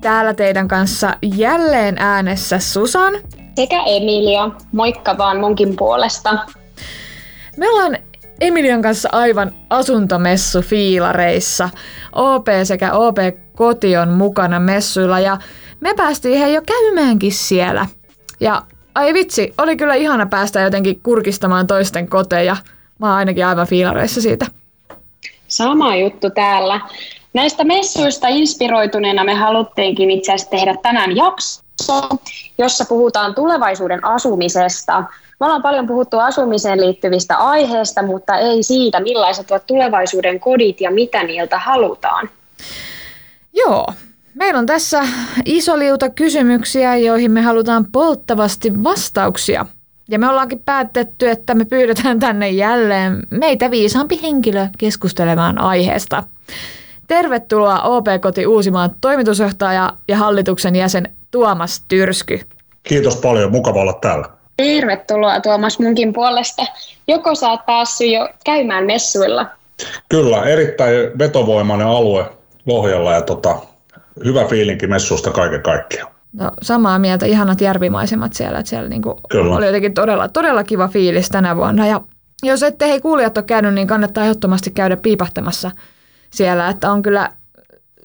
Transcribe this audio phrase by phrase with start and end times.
[0.00, 3.14] Täällä teidän kanssa jälleen äänessä Susan.
[3.56, 4.50] Sekä Emilia.
[4.72, 6.38] Moikka vaan munkin puolesta.
[7.56, 7.96] Me ollaan
[8.40, 11.70] Emilian kanssa aivan asuntomessu fiilareissa.
[12.12, 13.16] OP sekä OP
[13.56, 15.38] Koti on mukana messuilla ja
[15.80, 17.86] me päästiin he jo käymäänkin siellä.
[18.40, 18.62] Ja
[18.94, 22.56] ai vitsi, oli kyllä ihana päästä jotenkin kurkistamaan toisten koteja.
[22.98, 24.46] Mä oon ainakin aivan fiilareissa siitä.
[25.48, 26.80] Sama juttu täällä.
[27.32, 31.62] Näistä messuista inspiroituneena me haluttiinkin itse asiassa tehdä tänään jakso,
[32.58, 35.00] jossa puhutaan tulevaisuuden asumisesta.
[35.40, 40.90] Me ollaan paljon puhuttu asumiseen liittyvistä aiheista, mutta ei siitä, millaiset ovat tulevaisuuden kodit ja
[40.90, 42.30] mitä niiltä halutaan.
[43.52, 43.86] Joo,
[44.34, 45.02] meillä on tässä
[45.44, 49.66] iso liuta kysymyksiä, joihin me halutaan polttavasti vastauksia.
[50.08, 56.22] Ja me ollaankin päätetty, että me pyydetään tänne jälleen meitä viisaampi henkilö keskustelemaan aiheesta.
[57.10, 62.40] Tervetuloa OP-koti Uusimaan toimitusjohtaja ja hallituksen jäsen Tuomas Tyrsky.
[62.82, 64.28] Kiitos paljon, mukava olla täällä.
[64.56, 66.62] Tervetuloa Tuomas munkin puolesta.
[67.08, 69.46] Joko sä oot päässyt jo käymään messuilla?
[70.08, 72.24] Kyllä, erittäin vetovoimainen alue
[72.66, 73.56] Lohjalla ja tota,
[74.24, 76.12] hyvä fiilinki messusta kaiken kaikkiaan.
[76.32, 81.28] No, samaa mieltä, ihanat järvimaisemat siellä, että siellä niinku oli jotenkin todella, todella kiva fiilis
[81.28, 81.86] tänä vuonna.
[81.86, 82.00] Ja
[82.42, 85.70] jos ette hei kuulijat ole käynyt, niin kannattaa ehdottomasti käydä piipahtamassa
[86.30, 87.28] siellä, että on kyllä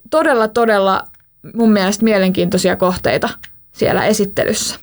[0.10, 1.02] todella, todella
[1.54, 3.30] mun mielestä mielenkiintoisia kohteita
[3.72, 4.80] siellä esittelyssä.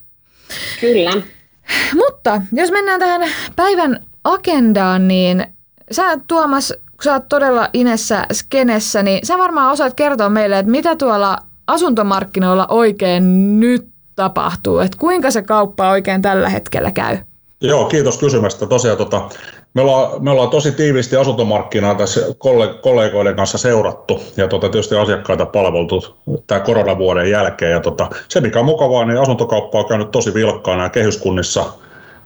[0.80, 1.12] Kyllä.
[1.94, 5.46] Mutta jos mennään tähän päivän agendaan, niin
[5.92, 10.70] sä Tuomas, kun sä oot todella inessä skenessä, niin sä varmaan osaat kertoa meille, että
[10.70, 17.18] mitä tuolla asuntomarkkinoilla oikein nyt tapahtuu, että kuinka se kauppa oikein tällä hetkellä käy?
[17.62, 18.66] Joo, kiitos kysymästä.
[18.66, 19.28] Tosiaan tota,
[19.74, 22.20] me ollaan, me ollaan tosi tiiviisti asuntomarkkinaa tässä
[22.80, 27.72] kollegoiden kanssa seurattu ja tota, tietysti asiakkaita palveltu tämän koronavuoden jälkeen.
[27.72, 31.64] Ja tota, se mikä on mukavaa, niin asuntokauppa on käynyt tosi vilkkaana kehyskunnissa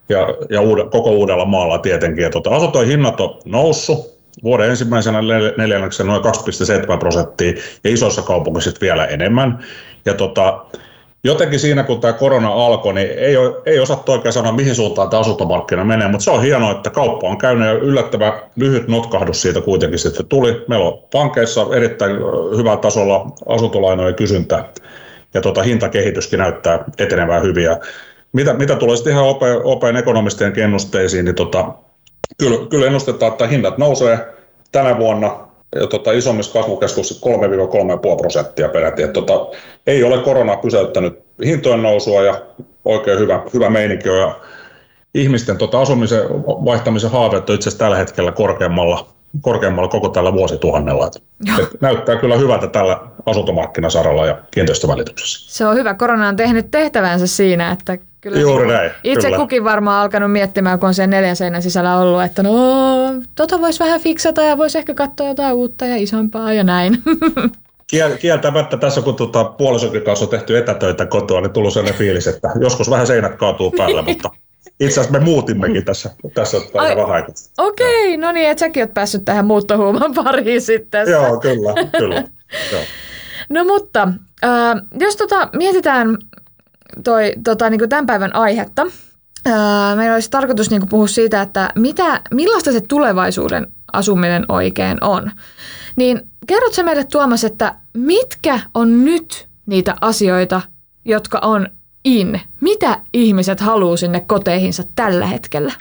[0.08, 2.22] ja, ja uude, koko uudella maalla tietenkin.
[2.22, 5.20] Ja tota, asuntojen hinnat on noussut vuoden ensimmäisenä
[5.56, 7.52] neljänneksenä noin 2,7 prosenttia
[7.84, 9.58] ja isoissa kaupungeissa vielä enemmän.
[10.04, 10.64] Ja tota,
[11.26, 13.34] jotenkin siinä, kun tämä korona alkoi, niin ei,
[13.66, 17.28] ei osattu oikein sanoa, mihin suuntaan tämä asuntomarkkina menee, mutta se on hienoa, että kauppa
[17.28, 20.64] on käynyt ja yllättävän lyhyt notkahdus siitä kuitenkin sitten tuli.
[20.68, 22.16] Meillä on pankeissa erittäin
[22.56, 24.64] hyvällä tasolla asuntolainojen kysyntä
[25.34, 27.78] ja tota, hintakehityskin näyttää etenevää hyviä.
[28.32, 29.26] Mitä, mitä tulee sitten ihan
[29.64, 31.72] OPn ekonomistien kennusteisiin, niin tota,
[32.38, 34.18] kyllä, kyllä ennustetaan, että hinnat nousee
[34.72, 37.26] tänä vuonna ja tota, isommissa kasvukeskuksissa
[38.12, 39.02] 3-3,5 prosenttia peräti.
[39.02, 39.46] Et, tota,
[39.86, 42.42] ei ole korona pysäyttänyt hintojen nousua ja
[42.84, 44.18] oikein hyvä, hyvä meininki on.
[44.18, 44.34] Ja
[45.14, 51.06] ihmisten tota, asumisen vaihtamisen haaveet on itse asiassa tällä hetkellä korkeammalla, korkeammalla koko tällä vuosituhannella.
[51.06, 51.22] Et,
[51.58, 55.56] et näyttää kyllä hyvältä tällä asuntomarkkinasaralla ja kiinteistövälityksessä.
[55.56, 55.94] Se on hyvä.
[55.94, 58.90] Korona on tehnyt tehtävänsä siinä, että Kyllä Juuri näin.
[59.04, 59.36] Itse kyllä.
[59.36, 62.52] kukin varmaan alkanut miettimään, kun on sen neljän seinän sisällä ollut, että no,
[63.34, 66.98] tota voisi vähän fiksata ja voisi ehkä katsoa jotain uutta ja isompaa ja näin.
[68.20, 72.48] Kieltämättä tässä, kun tuota, puolisokin kanssa on tehty etätöitä kotoa, niin tullut sellainen fiilis, että
[72.60, 74.30] joskus vähän seinät kaatuu päälle, mutta
[74.80, 77.34] itse asiassa me muutimmekin tässä, tässä vähän aikaa.
[77.58, 81.08] Okei, okay, no niin, että säkin oot päässyt tähän muuttohuuman pariin sitten.
[81.10, 82.24] Joo, kyllä, kyllä.
[82.72, 82.82] Joo.
[83.48, 84.08] No mutta,
[84.44, 86.18] äh, jos tota, mietitään
[87.04, 88.86] toi, tota, niin kuin tämän päivän aihetta.
[89.96, 95.30] meillä olisi tarkoitus niin kuin puhua siitä, että mitä, millaista se tulevaisuuden asuminen oikein on.
[95.96, 100.60] Niin kerrotko meille Tuomas, että mitkä on nyt niitä asioita,
[101.04, 101.68] jotka on
[102.06, 102.40] in?
[102.60, 105.72] Mitä ihmiset haluaa sinne koteihinsa tällä hetkellä?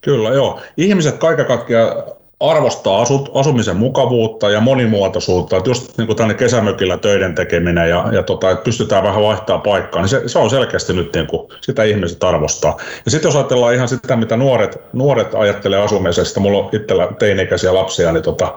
[0.00, 0.60] Kyllä, joo.
[0.76, 2.02] Ihmiset kaiken kaikkiaan
[2.40, 8.08] arvostaa asut, asumisen mukavuutta ja monimuotoisuutta, että just niin kuin tänne kesämökillä töiden tekeminen ja,
[8.12, 11.48] ja tota, että pystytään vähän vaihtaa paikkaa, niin se, se on selkeästi nyt niin kuin,
[11.60, 12.76] sitä ihmiset arvostaa.
[13.04, 17.74] Ja sitten jos ajatellaan ihan sitä, mitä nuoret, nuoret ajattelee asumisesta, mulla on itsellä teini-ikäisiä
[17.74, 18.54] lapsia, niin tota,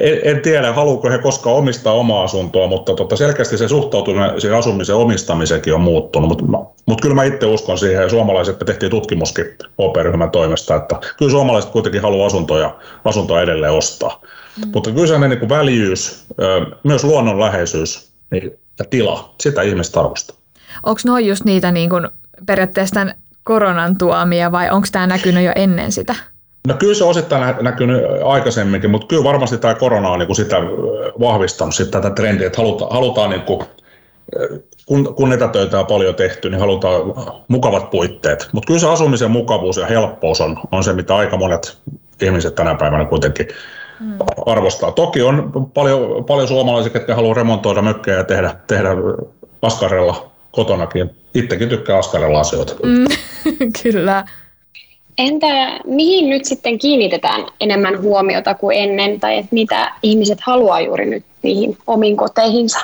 [0.00, 4.58] en, en tiedä, haluuko he koskaan omistaa omaa asuntoa, mutta tota, selkeästi se suhtautuminen siihen
[4.58, 6.28] asumisen omistamisenkin on muuttunut.
[6.28, 6.54] Mutta
[6.86, 9.46] mut kyllä mä itse uskon siihen, ja suomalaiset, me tehtiin tutkimuskin
[9.78, 14.20] OP-ryhmän toimesta, että kyllä suomalaiset kuitenkin haluaa asuntoja, asuntoa edelleen ostaa.
[14.64, 14.70] Mm.
[14.74, 16.26] Mutta kyllä se niin väljyys,
[16.84, 20.36] myös luonnonläheisyys niin, ja tila, sitä ihmiset arvostaa.
[20.86, 22.08] onko noin just niitä niin kuin
[22.46, 23.14] periaatteessa tämän
[23.44, 26.14] koronan tuomia vai onko tämä näkynyt jo ennen sitä?
[26.68, 30.56] No kyllä se osittain näkynyt aikaisemminkin, mutta kyllä varmasti tämä korona on niin sitä
[31.20, 33.60] vahvistanut sitä tätä trendiä, että halutaan, halutaan niin kuin,
[34.86, 37.00] kun, kun etätöitä on paljon tehty, niin halutaan
[37.48, 38.48] mukavat puitteet.
[38.52, 41.78] Mutta kyllä se asumisen mukavuus ja helppous on, on se, mitä aika monet
[42.22, 43.48] ihmiset tänä päivänä kuitenkin
[44.00, 44.18] mm.
[44.46, 44.92] arvostaa.
[44.92, 48.88] Toki on paljon, paljon suomalaisia, jotka haluaa remontoida mökkejä ja tehdä, tehdä
[49.62, 51.10] askarella kotonakin.
[51.34, 52.74] Itsekin tykkää askarella asioita.
[52.82, 53.06] Mm,
[53.82, 54.24] kyllä.
[55.20, 61.06] Entä mihin nyt sitten kiinnitetään enemmän huomiota kuin ennen, tai että mitä ihmiset haluaa juuri
[61.06, 62.78] nyt niihin omiin koteihinsa?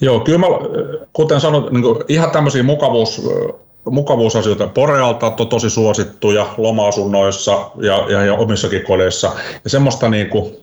[0.00, 0.46] Joo, kyllä mä,
[1.12, 3.22] kuten sanoin, niin ihan tämmöisiä mukavuus,
[3.90, 4.66] mukavuusasioita.
[4.66, 9.32] Porealta on tosi suosittuja loma-asunnoissa ja, ja, ja omissakin kodeissa.
[9.64, 10.56] Ja semmoista niin kuin,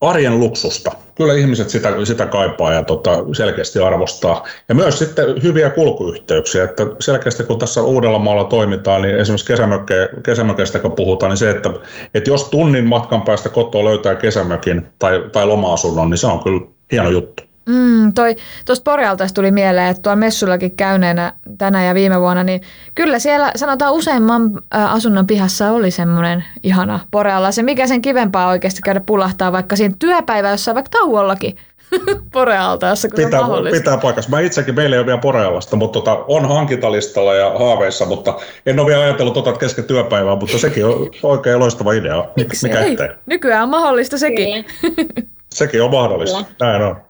[0.00, 0.90] arjen luksusta.
[1.14, 4.46] Kyllä ihmiset sitä, sitä kaipaa ja tota, selkeästi arvostaa.
[4.68, 6.64] Ja myös sitten hyviä kulkuyhteyksiä.
[6.64, 11.70] Että selkeästi kun tässä Uudellamaalla toimitaan, niin esimerkiksi kesämökke, kesämökeistä kun puhutaan, niin se, että,
[12.14, 16.60] että jos tunnin matkan päästä kotoa löytää kesämökin tai, tai loma-asunnon, niin se on kyllä
[16.92, 17.49] hieno juttu.
[17.66, 18.36] Mm, toi,
[18.66, 22.60] tuosta Porealtaista tuli mieleen, että tuolla messullakin käyneenä tänä ja viime vuonna, niin
[22.94, 27.52] kyllä siellä sanotaan useimman asunnon pihassa oli semmoinen ihana Porealla.
[27.52, 31.56] Se mikä sen kivempaa oikeasti käydä pulahtaa vaikka siinä työpäivä jossain vaikka tauollakin
[32.32, 34.30] Porealtaassa, kun pitää, on pitää paikassa.
[34.30, 38.80] Mä itsekin, meillä ei ole vielä Porealasta, mutta tota, on hankintalistalla ja haaveissa, mutta en
[38.80, 42.24] ole vielä ajatellut tota kesken työpäivää, mutta sekin on oikein loistava idea.
[42.36, 42.90] Miksi Mikä ei?
[42.90, 43.08] Ettei?
[43.26, 44.64] Nykyään on mahdollista sekin.
[45.50, 47.09] sekin on mahdollista, näin on.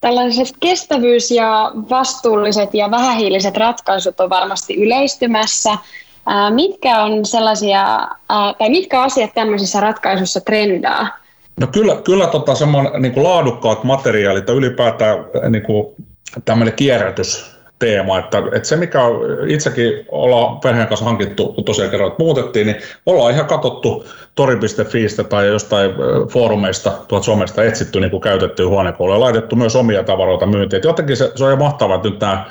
[0.00, 5.78] Tällaiset kestävyys- ja vastuulliset ja vähähiiliset ratkaisut on varmasti yleistymässä.
[6.50, 8.08] Mitkä on sellaisia,
[8.58, 11.08] tai mitkä asiat tämmöisissä ratkaisuissa trendaa?
[11.60, 15.16] No kyllä, kyllä tota, semmoinen niin laadukkaat materiaalit ja ylipäätään
[15.50, 15.86] niin kuin,
[16.44, 19.00] tämmöinen kierrätys teema, että, että se mikä
[19.46, 22.76] itsekin ollaan perheen kanssa hankittu, kun tosiaan kerran muutettiin, niin
[23.06, 24.04] ollaan ihan katsottu
[24.34, 25.90] tori.fiistä tai jostain
[26.32, 30.78] foorumeista tuolta somesta etsitty niin käytettyä huonekouluja ja laitettu myös omia tavaroita myyntiin.
[30.78, 32.46] Että jotenkin se, se on ihan mahtavaa, että nyt nämä,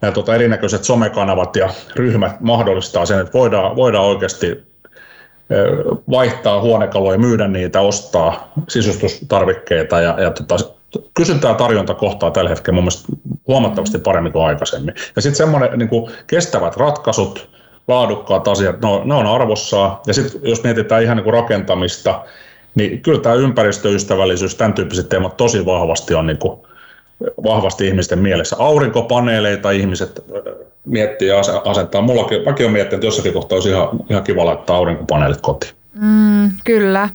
[0.00, 4.72] nämä tota, erinäköiset somekanavat ja ryhmät mahdollistaa sen, että voidaan, voidaan oikeasti
[6.10, 10.56] vaihtaa huonekaluja, myydä niitä, ostaa sisustustarvikkeita ja, ja tota,
[11.14, 13.12] kysyntä ja tarjonta kohtaa tällä hetkellä mun mielestä
[13.46, 14.94] huomattavasti paremmin kuin aikaisemmin.
[15.16, 15.90] Ja sitten semmoinen niin
[16.26, 17.48] kestävät ratkaisut,
[17.88, 19.96] laadukkaat asiat, ne on, ne on arvossaan.
[20.06, 22.24] Ja sitten jos mietitään ihan niin kuin rakentamista,
[22.74, 26.60] niin kyllä tämä ympäristöystävällisyys, tämän tyyppiset teemat tosi vahvasti on niin kuin,
[27.44, 28.56] vahvasti ihmisten mielessä.
[28.58, 30.24] Aurinkopaneeleita ihmiset
[30.84, 32.00] miettii ja asentaa.
[32.00, 35.72] Mullakin, mäkin olen miettinyt, että jossakin kohtaa olisi ihan, ihan kiva laittaa aurinkopaneelit kotiin.
[35.94, 37.08] Mm, kyllä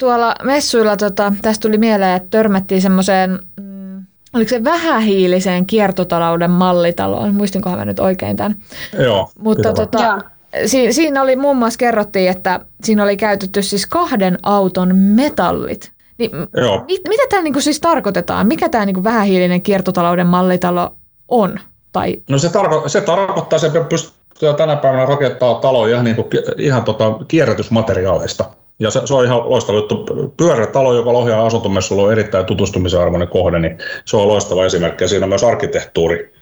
[0.00, 4.04] tuolla messuilla tota, tästä tuli mieleen, että törmättiin semmoiseen, mm,
[4.34, 8.56] oliko se vähähiiliseen kiertotalouden mallitaloon, muistinkohan mä nyt oikein tämän.
[8.98, 9.30] Joo.
[9.38, 10.18] Mutta tota,
[10.66, 15.92] si- siinä oli muun muassa kerrottiin, että siinä oli käytetty siis kahden auton metallit.
[16.18, 16.84] Niin Joo.
[16.86, 18.46] Mit, mitä tämä niinku siis tarkoitetaan?
[18.46, 20.94] Mikä tämä niinku vähähiilinen kiertotalouden mallitalo
[21.28, 21.60] on?
[21.92, 22.16] Tai...
[22.28, 26.84] No se, tarko- se tarkoittaa, että se pystyy tänä päivänä rakentaa taloja ihan, niinku, ihan
[26.84, 28.44] tota kierrätysmateriaaleista.
[28.80, 30.06] Ja se, se on ihan loistava juttu.
[30.36, 35.04] Pyörätalo, joka Lohjan asuntomessulla on erittäin tutustumisen arvoinen kohde, niin se on loistava esimerkki.
[35.04, 36.32] Ja siinä on myös arkkitehtuuri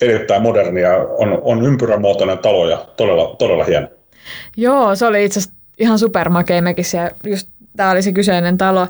[0.00, 3.88] erittäin moderni ja on, on ympyrämuotoinen talo ja todella, todella hieno.
[4.56, 7.10] Joo, se oli itse asiassa ihan supermakea mekin siellä.
[7.26, 8.86] Just tämä oli se kyseinen talo,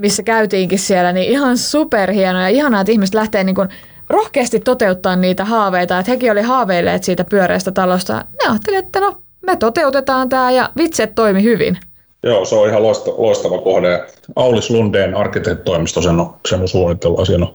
[0.00, 3.68] missä käytiinkin siellä, niin ihan superhieno ja ihanaa, että ihmiset lähtee niin kuin
[4.08, 5.98] rohkeasti toteuttaa niitä haaveita.
[5.98, 8.12] Että hekin oli haaveilleet siitä pyöreästä talosta.
[8.14, 11.78] Ne ajattelivat, että no me toteutetaan tämä ja vitset toimi hyvin.
[12.22, 14.06] Joo, se on ihan loistava, kohde.
[14.36, 17.26] Aulis Lundeen arkkitehtitoimisto sen on, sen on suunnitellut.
[17.26, 17.54] Siinä on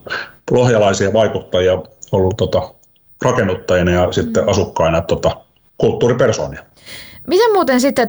[0.50, 1.82] lohjalaisia vaikuttajia
[2.12, 2.74] ollut tota,
[3.22, 5.36] rakennuttajina ja sitten asukkaina tota,
[5.78, 6.62] kulttuuripersoonia.
[7.26, 8.08] Miten muuten sitten,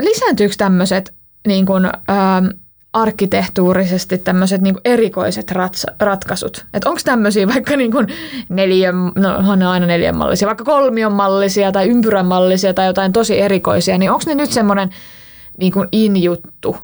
[0.00, 1.14] lisääntyykö tämmöiset
[1.46, 2.46] niin kuin, ähm,
[2.96, 6.66] arkkitehtuurisesti tämmöiset niin erikoiset rats, ratkaisut.
[6.74, 8.06] Että onko tämmöisiä vaikka niin kuin
[8.48, 13.40] neljän, no on aina neljän mallisia, vaikka kolmion mallisia tai ympyrän mallisia tai jotain tosi
[13.40, 14.90] erikoisia, niin onko ne nyt semmoinen
[15.58, 16.76] niin kuin in-juttu?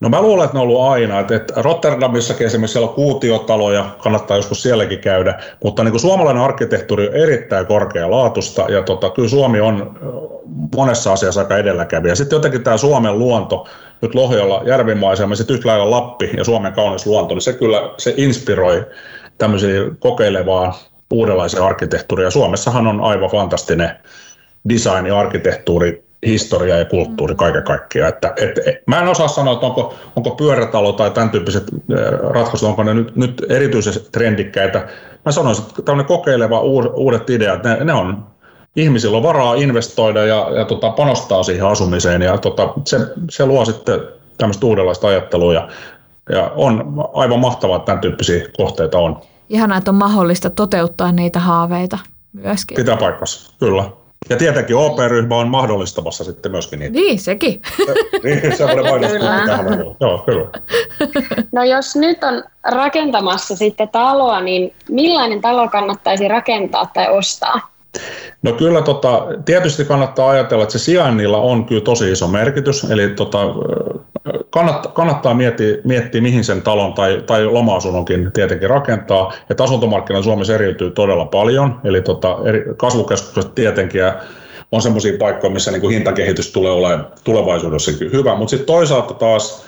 [0.00, 1.20] No mä luulen, että ne on ollut aina.
[1.20, 7.08] Että Rotterdamissakin esimerkiksi siellä on kuutiotaloja, kannattaa joskus sielläkin käydä, mutta niin kuin suomalainen arkkitehtuuri
[7.08, 9.98] on erittäin korkealaatusta ja tota, kyllä Suomi on
[10.76, 12.14] monessa asiassa aika edelläkävijä.
[12.14, 13.66] Sitten jotenkin tämä Suomen luonto,
[14.00, 18.14] nyt Lohjalla järvimaisema, sitten yhtä lailla Lappi ja Suomen kaunis luonto, niin se kyllä se
[18.16, 18.86] inspiroi
[19.38, 20.78] tämmöisiä kokeilevaa
[21.12, 22.30] uudenlaisia arkkitehtuuria.
[22.30, 23.90] Suomessahan on aivan fantastinen
[24.68, 28.08] design ja arkkitehtuuri historia ja kulttuuri kaiken kaikkiaan.
[28.08, 31.64] Että, et, et, mä en osaa sanoa, että onko, onko pyörätalo tai tämän tyyppiset
[32.30, 34.88] ratkaisut, onko ne nyt, nyt erityisesti trendikkäitä.
[35.24, 36.60] Mä sanoisin, että tämmöinen kokeileva
[36.94, 38.26] uudet ideat, ne, ne on
[38.76, 42.98] ihmisillä on varaa investoida ja, ja tota, panostaa siihen asumiseen ja tota, se,
[43.30, 44.00] se luo sitten
[44.38, 45.68] tämmöistä uudenlaista ajattelua ja,
[46.30, 49.20] ja on aivan mahtavaa, että tämän tyyppisiä kohteita on.
[49.48, 51.98] Ihanaa, että on mahdollista toteuttaa niitä haaveita
[52.32, 52.76] myöskin.
[52.76, 53.84] Pitää paikkansa, kyllä.
[54.30, 56.92] Ja tietenkin OP-ryhmä on mahdollistamassa sitten myöskin niitä.
[56.92, 57.62] Niin, sekin.
[58.24, 59.10] niin, semmoinen
[59.46, 59.66] tähän
[60.00, 60.50] Joo, kyllä.
[61.52, 67.75] No jos nyt on rakentamassa sitten taloa, niin millainen talo kannattaisi rakentaa tai ostaa?
[68.42, 73.08] No kyllä tota, tietysti kannattaa ajatella, että se sijainnilla on kyllä tosi iso merkitys, eli
[73.08, 73.38] tota,
[74.50, 80.54] kannattaa, kannattaa miettiä, miettiä, mihin sen talon tai, tai loma-asunnonkin tietenkin rakentaa, että asuntomarkkina Suomessa
[80.54, 84.14] eriytyy todella paljon, eli tota, eri, kasvukeskukset tietenkin ja
[84.72, 89.66] on sellaisia paikkoja, missä niin kuin hintakehitys tulee olemaan tulevaisuudessakin hyvä, mutta sitten toisaalta taas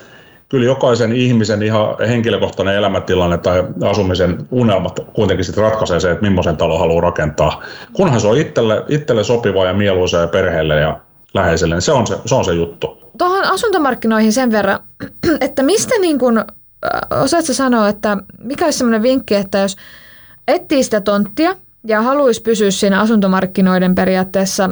[0.49, 6.57] kyllä jokaisen ihmisen ihan henkilökohtainen elämäntilanne tai asumisen unelmat kuitenkin sitten ratkaisee se, että millaisen
[6.57, 7.63] talo haluaa rakentaa.
[7.93, 11.01] Kunhan se on itselle, itselle sopiva ja mieluisa ja perheelle ja
[11.35, 12.99] läheiselle, niin se on se, se, on se juttu.
[13.19, 14.79] Tuohon asuntomarkkinoihin sen verran,
[15.41, 16.45] että mistä niin kun,
[17.23, 19.77] osaatko sanoa, että mikä olisi sellainen vinkki, että jos
[20.49, 24.71] etsii sitä tonttia ja haluaisi pysyä siinä asuntomarkkinoiden periaatteessa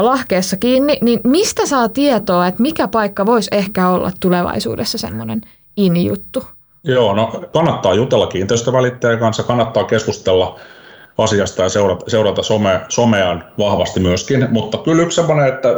[0.00, 5.40] lahkeessa kiinni, niin mistä saa tietoa, että mikä paikka voisi ehkä olla tulevaisuudessa semmoinen
[5.76, 6.44] in-juttu?
[6.84, 10.58] Joo, no kannattaa jutella kiinteistövälittäjän kanssa, kannattaa keskustella
[11.18, 15.68] asiasta ja seurata, seurata some, someaan vahvasti myöskin, mutta kyllä yksi sellainen, että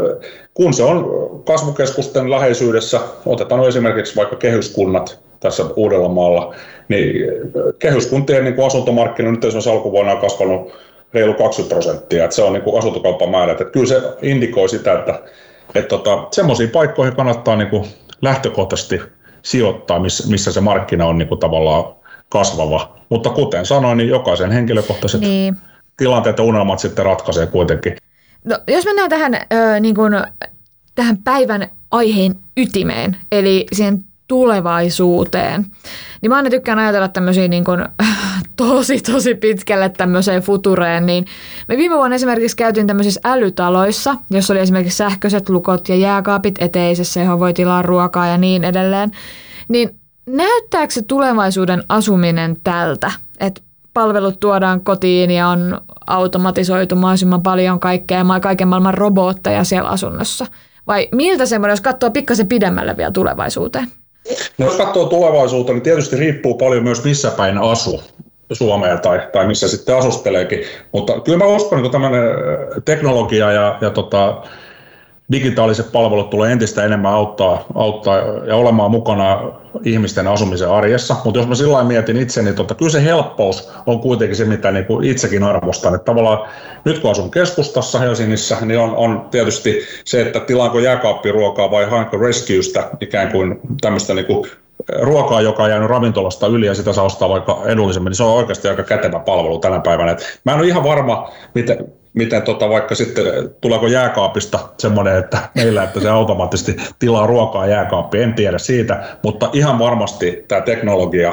[0.55, 1.05] kun se on
[1.45, 6.55] kasvukeskusten läheisyydessä, otetaan esimerkiksi vaikka kehyskunnat tässä Uudellamaalla,
[6.89, 7.15] niin
[7.79, 10.73] kehyskuntien niin asuntomarkkina nyt esimerkiksi alkuvuonna on kasvanut
[11.15, 13.53] reilu 20 prosenttia, että se on niin kuin asuntokaupan määrä.
[13.53, 15.23] Että kyllä se indikoi sitä, että,
[15.75, 17.85] että tota, semmoisiin paikkoihin kannattaa niin kuin
[18.23, 19.01] lähtökohtaisesti
[19.43, 21.85] sijoittaa, missä, missä se markkina on niin kuin tavallaan
[22.29, 22.97] kasvava.
[23.09, 25.57] Mutta kuten sanoin, niin jokaisen henkilökohtaiset niin.
[25.97, 27.97] tilanteet ja unelmat sitten ratkaisee kuitenkin.
[28.45, 30.13] No, jos mennään tähän, ö, niin kuin,
[30.95, 35.67] tähän päivän aiheen ytimeen, eli siihen tulevaisuuteen,
[36.23, 37.89] niin mä aina tykkään ajatella tämmöisiä niin kuin,
[38.69, 41.25] tosi, tosi pitkälle tämmöiseen futureen, niin
[41.69, 47.21] me viime vuonna esimerkiksi käytiin tämmöisissä älytaloissa, jossa oli esimerkiksi sähköiset lukot ja jääkaapit eteisessä,
[47.21, 49.11] johon voi tilaa ruokaa ja niin edelleen.
[49.69, 49.91] Niin
[50.27, 53.61] näyttääkö se tulevaisuuden asuminen tältä, että
[53.95, 60.47] palvelut tuodaan kotiin ja on automatisoitu mahdollisimman paljon kaikkea ja kaiken maailman robotteja siellä asunnossa?
[60.87, 63.87] Vai miltä semmoinen, jos katsoo pikkasen pidemmälle vielä tulevaisuuteen?
[64.59, 68.03] No jos katsoo tulevaisuutta, niin tietysti riippuu paljon myös missä päin asu.
[68.55, 70.61] Suomea tai, tai missä sitten asusteleekin.
[70.93, 72.23] Mutta kyllä mä uskon, että tämmöinen
[72.85, 74.43] teknologia ja, ja tota,
[75.33, 79.53] digitaaliset palvelut tulee entistä enemmän auttaa, auttaa ja olemaan mukana
[79.85, 81.17] ihmisten asumisen arjessa.
[81.25, 84.71] Mutta jos mä sillä mietin itse, niin tota, kyllä se helppous on kuitenkin se, mitä
[84.71, 85.95] niin itsekin arvostan.
[85.95, 86.49] Että tavallaan
[86.85, 92.17] nyt kun asun keskustassa Helsingissä, niin on, on tietysti se, että tilaanko jääkaappiruokaa vai haenko
[92.17, 94.51] rescuesta ikään kuin tämmöistä niin kuin
[95.03, 98.35] ruokaa, joka on jäänyt ravintolasta yli ja sitä saa ostaa vaikka edullisemmin, niin se on
[98.35, 100.13] oikeasti aika kätevä palvelu tänä päivänä.
[100.13, 103.25] Et mä en ole ihan varma, miten, miten tota, vaikka sitten
[103.61, 109.51] tuleeko jääkaapista semmoinen, että meillä, että se automaattisesti tilaa ruokaa jääkaappi, en tiedä siitä, mutta
[109.53, 111.29] ihan varmasti tämä teknologia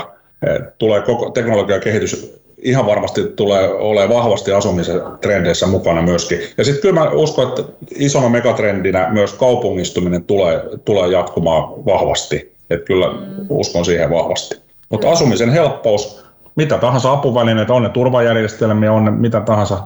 [0.47, 6.39] eh, tulee koko teknologian kehitys ihan varmasti tulee olemaan vahvasti asumisen trendeissä mukana myöskin.
[6.57, 7.63] Ja sitten kyllä mä uskon, että
[7.95, 12.56] isona megatrendinä myös kaupungistuminen tulee, tulee jatkumaan vahvasti.
[12.69, 13.07] Että kyllä
[13.49, 14.61] uskon siihen vahvasti.
[14.89, 19.83] Mutta asumisen helppous, mitä tahansa apuvälineitä, on ne turvajärjestelmiä, on ne mitä tahansa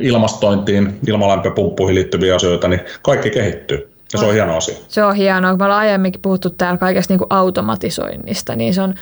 [0.00, 3.92] ilmastointiin, ilmalämpöpumppuihin liittyviä asioita, niin kaikki kehittyy.
[4.12, 4.76] Ja se on hieno asia.
[4.88, 5.56] Se on hienoa.
[5.56, 8.94] Me ollaan aiemminkin puhuttu täällä kaikesta niin kuin automatisoinnista, niin se on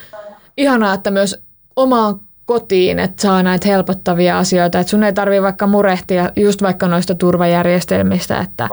[0.56, 1.42] ihanaa, että myös
[1.76, 4.80] omaan kotiin, että saa näitä helpottavia asioita.
[4.80, 8.68] Että sun ei tarvitse vaikka murehtia just vaikka noista turvajärjestelmistä, että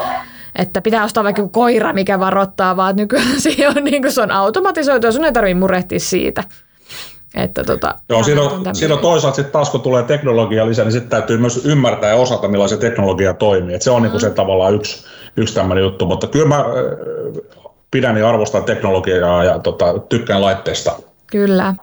[0.56, 4.32] että pitää ostaa vaikka koira, mikä varoittaa, vaan nykyään se on, niin kuin se on
[4.32, 6.44] automatisoitu ja sun ei tarvitse murehtia siitä.
[7.36, 10.92] Että tota, Joo, siinä on, siinä on toisaalta sitten taas kun tulee teknologia lisää, niin
[10.92, 13.76] sitten täytyy myös ymmärtää ja osata, millä se teknologia toimii.
[13.76, 14.10] Et se on mm.
[14.10, 15.06] niin se tavallaan yksi,
[15.38, 16.66] yksi tämmöinen juttu, mutta kyllä mä
[17.92, 20.92] pidän ja arvostan teknologiaa ja tota, tykkään laitteista.
[21.28, 21.74] Kyllä.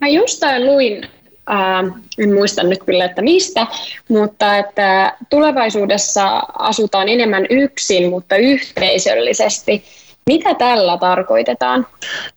[0.00, 1.08] Mä just luin
[1.50, 3.66] Äh, en muista nyt kyllä, että mistä,
[4.08, 9.84] mutta että tulevaisuudessa asutaan enemmän yksin, mutta yhteisöllisesti.
[10.26, 11.86] Mitä tällä tarkoitetaan?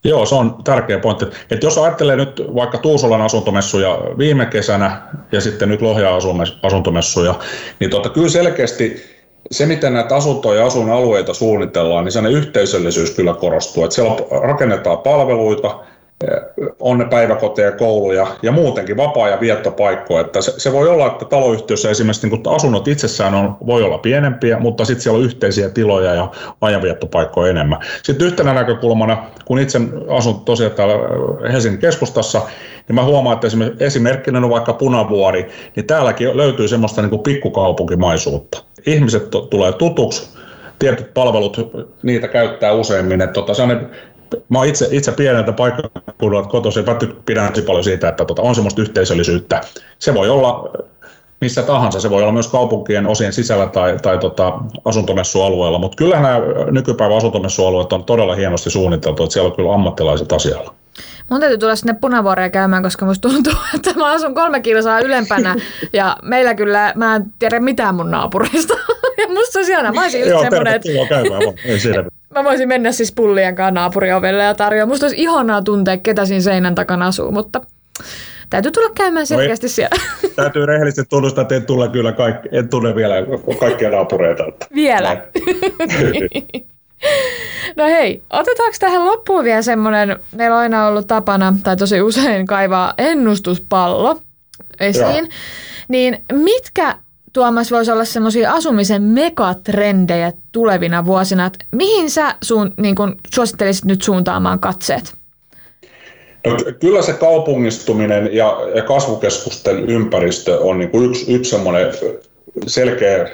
[0.04, 1.26] Joo, se on tärkeä pointti.
[1.26, 5.02] Että jos ajattelee nyt vaikka Tuusulan asuntomessuja viime kesänä
[5.32, 6.16] ja sitten nyt Lohja
[6.64, 7.36] asuntomessuja,
[7.80, 9.04] niin tota, kyllä selkeästi
[9.52, 13.84] se, miten näitä asuntoja ja asuinalueita suunnitellaan, niin sellainen yhteisöllisyys kyllä korostuu.
[13.84, 15.80] Että siellä rakennetaan palveluita,
[16.80, 20.22] on ne päiväkoteja, kouluja ja muutenkin vapaa- ja viettopaikkoja.
[20.22, 24.60] Että se, se voi olla, että taloyhtiössä esimerkiksi niin asunnot itsessään on, voi olla pienempiä,
[24.60, 27.80] mutta sitten siellä on yhteisiä tiloja ja ajanviettopaikkoja enemmän.
[28.04, 30.96] Sitten yhtenä näkökulmana, kun itse asun tosiaan täällä
[31.52, 32.42] Helsingin keskustassa,
[32.88, 33.48] niin mä huomaan, että
[33.80, 38.64] esimerkkinä on vaikka Punavuori, niin täälläkin löytyy semmoista niin kuin pikkukaupunkimaisuutta.
[38.86, 40.38] Ihmiset to, tulee tutuksi,
[40.80, 41.58] tietyt palvelut,
[42.04, 43.22] niitä käyttää useimmin.
[43.22, 43.54] Että tota,
[44.50, 48.82] mä oon itse, itse pieneltä paikkakunnalta kotoisin, mä pidän paljon siitä, että tota, on semmoista
[48.82, 49.62] yhteisöllisyyttä.
[50.00, 50.72] Se voi olla
[51.42, 54.54] missä tahansa, se voi olla myös kaupunkien osien sisällä tai, tai tota,
[54.86, 60.34] asuntomessualueella, mutta kyllähän nämä nykypäivän asuntomessualueet on todella hienosti suunniteltu, että siellä on kyllä ammattilaiset
[60.34, 60.74] asialla.
[61.30, 65.56] Mun täytyy tulla sinne punavuoreen käymään, koska musta tuntuu, että mä asun kolme kilsaa ylempänä
[65.94, 68.74] ja meillä kyllä, mä en tiedä mitään mun naapureista.
[69.18, 70.90] Ja musta se on Mä olisin just Joo, semmoinen, että...
[71.10, 71.54] käymään vaan.
[71.66, 72.04] Ei siinä.
[72.32, 74.86] Mä voisin mennä siis pullien kanssa naapuriovelle ja tarjoa.
[74.86, 77.62] Musta olisi ihanaa tuntea, ketä siinä seinän takana asuu, mutta
[78.50, 79.96] täytyy tulla käymään no selkeästi no siellä.
[80.36, 83.16] Täytyy rehellisesti tunnustaa, että en, tule kyllä kaikki, en tunne vielä
[83.60, 84.44] kaikkia naapureita.
[84.76, 85.18] Vielä?
[87.76, 92.46] No hei, otetaanko tähän loppuun vielä semmoinen, meillä on aina ollut tapana, tai tosi usein
[92.48, 94.22] kaivaa ennustuspallo
[94.80, 95.16] esiin.
[95.16, 95.28] Joo.
[95.88, 96.96] Niin mitkä
[97.34, 101.46] Tuomas voisi olla semmoisia asumisen megatrendejä tulevina vuosina.
[101.46, 105.14] Että mihin sä suun, niin kun suosittelisit nyt suuntaamaan katseet?
[106.46, 111.88] No, kyllä se kaupungistuminen ja, ja kasvukeskusten ympäristö on niin kuin yksi, yksi semmoinen
[112.68, 113.30] selkeä,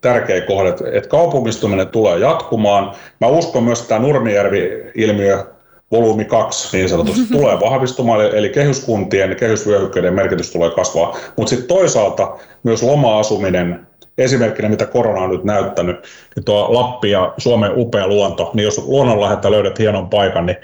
[0.00, 2.94] tärkeä kohde, että kaupungistuminen tulee jatkumaan.
[3.20, 5.44] Mä uskon myös, että tämä Nurmijärvi-ilmiö
[5.92, 11.16] volyymi 2 niin sanotusti tulee vahvistumaan, eli kehyskuntien ja kehysvyöhykkeiden merkitys tulee kasvaa.
[11.36, 13.86] Mutta sitten toisaalta myös loma-asuminen,
[14.18, 15.96] esimerkkinä mitä korona on nyt näyttänyt,
[16.36, 20.56] niin tuo Lappi ja Suomen upea luonto, niin jos luonnonlähettä löydät hienon paikan, niin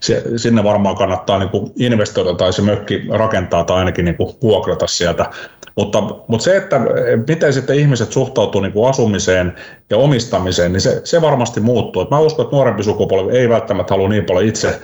[0.00, 4.34] se, sinne varmaan kannattaa niin kuin investoida tai se mökki rakentaa tai ainakin niin kuin
[4.42, 5.30] vuokrata sieltä.
[5.76, 6.80] Mutta, mutta se, että
[7.28, 9.54] miten sitten ihmiset suhtautuu niin kuin asumiseen
[9.90, 12.06] ja omistamiseen, niin se, se varmasti muuttuu.
[12.10, 14.80] mä uskon, että nuorempi sukupolvi ei välttämättä halua niin paljon itse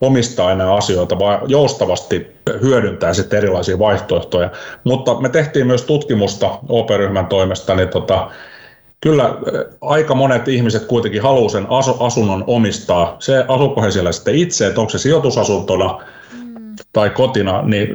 [0.00, 2.26] omistaa enää asioita, vaan joustavasti
[2.62, 4.50] hyödyntää sitten erilaisia vaihtoehtoja.
[4.84, 8.30] Mutta me tehtiin myös tutkimusta OP-ryhmän toimesta, niin tota,
[9.00, 9.34] kyllä
[9.80, 11.66] aika monet ihmiset kuitenkin haluaa sen
[12.00, 13.16] asunnon omistaa.
[13.18, 15.98] Se asuuko he siellä sitten itse, että onko se sijoitusasuntona
[16.32, 16.74] mm.
[16.92, 17.88] tai kotina, niin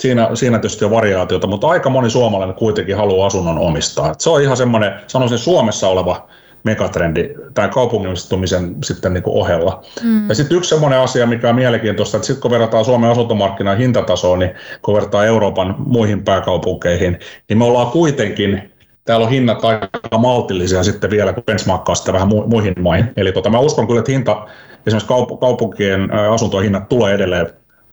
[0.00, 4.10] siinä, siinä tietysti on variaatiota, mutta aika moni suomalainen kuitenkin haluaa asunnon omistaa.
[4.10, 6.28] Et se on ihan semmoinen, sanoisin Suomessa oleva
[6.64, 9.82] megatrendi tämän kaupungistumisen sitten niin ohella.
[10.02, 10.28] Mm.
[10.28, 14.38] Ja sitten yksi semmoinen asia, mikä on mielenkiintoista, että sitten kun verrataan Suomen asuntomarkkinan hintatasoon,
[14.38, 14.50] niin
[14.82, 18.72] kun verrataan Euroopan muihin pääkaupunkeihin, niin me ollaan kuitenkin
[19.08, 23.12] täällä on hinnat aika maltillisia sitten vielä, kun benchmarkkaa sitä vähän muihin maihin.
[23.16, 24.46] Eli tota, mä uskon kyllä, että hinta,
[24.86, 27.46] esimerkiksi kaupunkien asuntojen hinnat tulee edelleen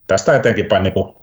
[0.07, 1.15] tästä eteenkin päin, niin kuin,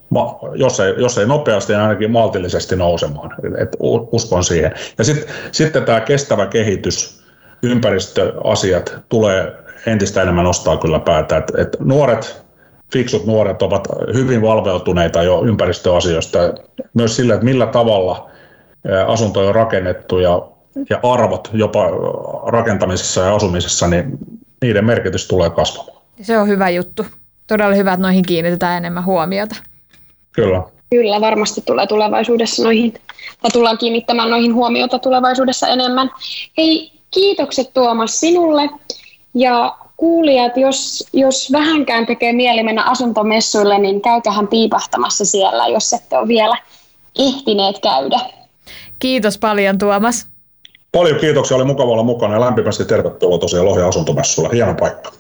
[0.54, 3.30] jos, ei, jos ei nopeasti, niin ainakin maltillisesti nousemaan.
[3.58, 3.76] Et
[4.12, 4.72] uskon siihen.
[4.98, 7.24] Ja sit, sitten tämä kestävä kehitys,
[7.62, 9.52] ympäristöasiat tulee
[9.86, 11.36] entistä enemmän nostaa kyllä päätä.
[11.36, 12.44] Et, et nuoret,
[12.92, 16.38] fiksut nuoret ovat hyvin valveutuneita jo ympäristöasioista,
[16.94, 18.32] myös sillä, että millä tavalla
[19.06, 20.42] asuntoja on rakennettu ja,
[20.90, 21.88] ja arvot jopa
[22.46, 24.18] rakentamisessa ja asumisessa, niin
[24.62, 26.02] niiden merkitys tulee kasvamaan.
[26.22, 27.06] Se on hyvä juttu
[27.46, 29.56] todella hyvä, että noihin kiinnitetään enemmän huomiota.
[30.32, 30.62] Kyllä.
[30.90, 32.94] Kyllä, varmasti tulee tulevaisuudessa noihin,
[33.42, 36.10] tai tullaan kiinnittämään noihin huomiota tulevaisuudessa enemmän.
[36.58, 38.70] Hei, kiitokset Tuomas sinulle.
[39.34, 46.18] Ja kuulijat, jos, jos vähänkään tekee mieli mennä asuntomessuille, niin käykähän piipahtamassa siellä, jos ette
[46.18, 46.56] ole vielä
[47.18, 48.20] ehtineet käydä.
[48.98, 50.26] Kiitos paljon Tuomas.
[50.92, 54.48] Paljon kiitoksia, oli mukava olla mukana ja lämpimästi tervetuloa tosiaan Lohja asuntomessulla.
[54.48, 55.12] Hieno paikka.